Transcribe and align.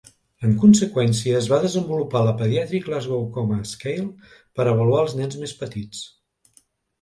En 0.47 0.53
conseqüència, 0.61 1.41
es 1.43 1.49
va 1.51 1.59
desenvolupar 1.65 2.23
la 2.27 2.33
Pediatric 2.39 2.87
Glasgow 2.87 3.21
Coma 3.35 3.59
Scale 3.73 4.07
per 4.57 4.67
avaluar 4.73 5.05
els 5.05 5.15
nens 5.21 5.39
més 5.45 5.55
petits. 5.61 6.03